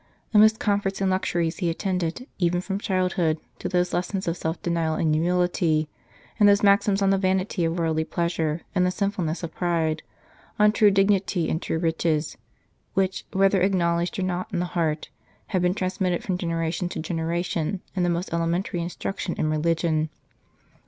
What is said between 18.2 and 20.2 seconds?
61 Saint Charles Borromeo elementary instruction in religion.